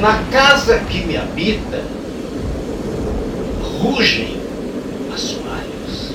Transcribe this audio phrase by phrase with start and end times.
[0.00, 1.82] Na casa que me habita,
[3.80, 4.40] rugem
[5.12, 6.12] assoalhos.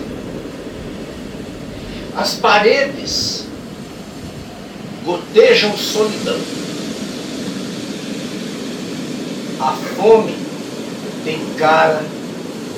[2.15, 3.45] As paredes
[5.03, 6.39] gotejam solidão.
[9.59, 10.37] A fome
[11.25, 12.03] tem cara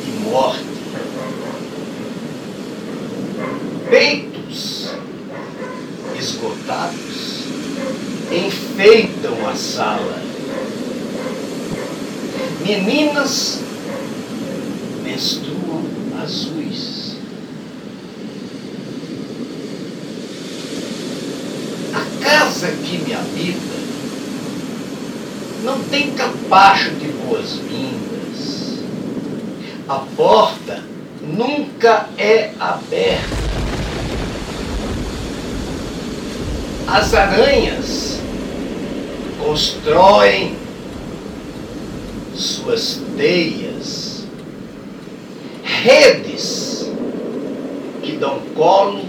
[0.04, 0.66] de morte.
[3.92, 4.90] Peitos
[6.18, 7.44] esgotados
[8.32, 10.25] enfeitam a sala
[12.62, 13.60] Meninas
[15.04, 15.84] menstruam
[16.22, 17.18] azuis.
[21.94, 23.76] A casa que me habita
[25.64, 28.84] não tem capacho de boas-vindas.
[29.88, 30.84] A porta
[31.22, 33.36] nunca é aberta.
[36.88, 38.20] As aranhas
[39.40, 40.65] constroem
[42.36, 44.26] suas teias,
[45.64, 46.92] redes
[48.04, 49.06] que dão colo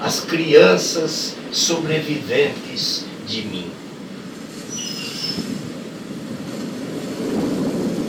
[0.00, 3.70] às crianças sobreviventes de mim.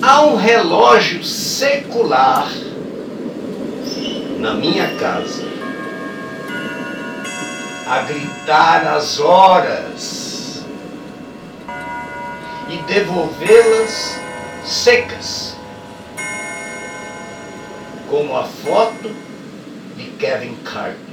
[0.02, 2.52] Há um relógio secular
[4.40, 5.44] na minha casa
[7.86, 10.29] a gritar as horas
[12.70, 14.20] e devolvê-las
[14.64, 15.56] secas,
[18.08, 19.12] como a foto
[19.98, 21.10] de Kevin Carter.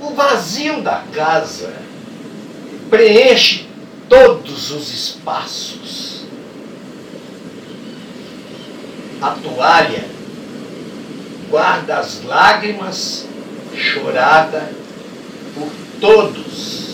[0.00, 1.74] O vazio da casa
[2.88, 3.66] preenche
[4.08, 6.24] todos os espaços.
[9.20, 10.04] A toalha
[11.50, 13.26] guarda as lágrimas
[13.74, 14.70] chorada
[15.54, 15.70] por
[16.00, 16.85] todos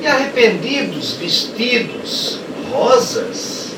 [0.00, 2.40] e arrependidos vestidos
[2.70, 3.74] rosas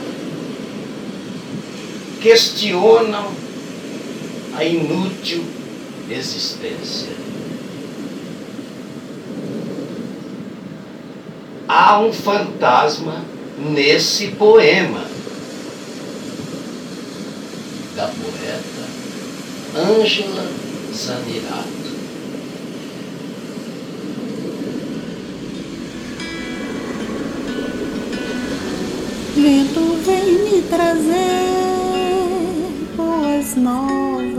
[2.21, 3.33] questionam
[4.55, 5.45] a inútil
[6.09, 7.11] existência.
[11.67, 13.25] Há um fantasma
[13.59, 15.05] nesse poema
[17.97, 18.83] da poeta
[19.75, 20.47] Ângela
[20.95, 21.92] Zanirato.
[29.43, 31.11] Vento vem me trazer
[32.97, 34.33] boas novas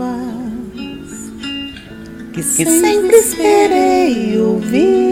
[2.32, 5.04] que, que sempre esperei ouvir.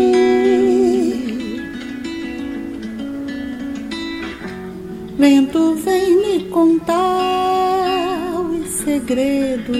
[5.19, 9.73] Vento vem me contar os segredos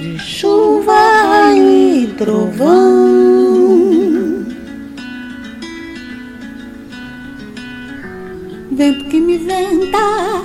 [0.00, 3.23] de chuva e trovão.
[8.74, 10.42] Vento que me venta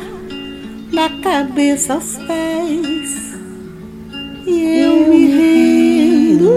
[0.93, 3.35] da cabeça aos pés
[4.45, 6.49] e eu me rendo.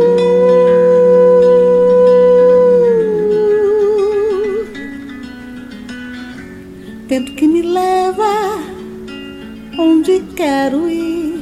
[7.09, 8.59] Vento que me leva
[9.78, 11.41] onde quero ir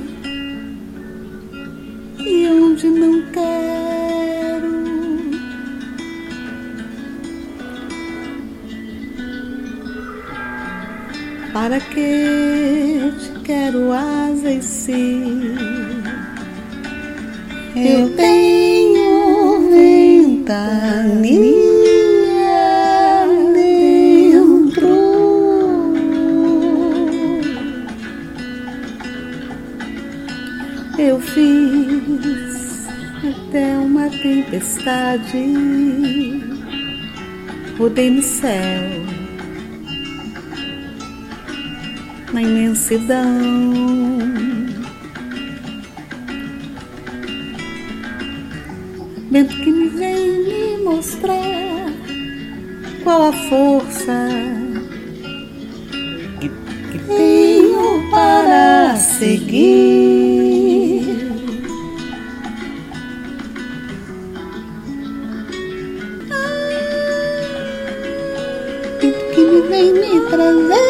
[2.21, 3.60] e onde não quero.
[11.53, 14.93] Para que te quero asas se
[17.75, 21.41] eu tenho ventania?
[30.99, 32.87] Eu fiz
[33.29, 35.55] até uma tempestade,
[37.77, 39.10] rodei no céu
[42.33, 43.41] na imensidão.
[49.31, 51.37] Vento que me vem me mostrar
[53.05, 54.29] qual a força
[56.41, 59.71] que, que tenho para seguir.
[69.01, 70.90] Vento que me vem me trazer.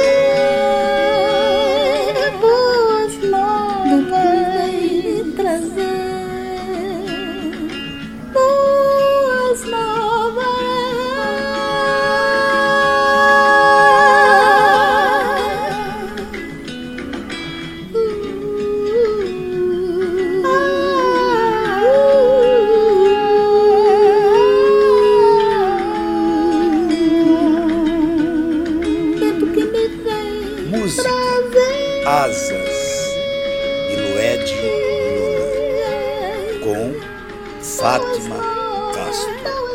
[36.61, 36.95] Com
[37.63, 38.39] Fátima
[38.95, 39.70] Castro.